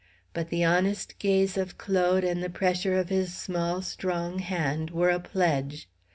[0.33, 5.11] But the honest gaze of Claude and the pressure of his small strong hand were
[5.11, 5.87] a pledge.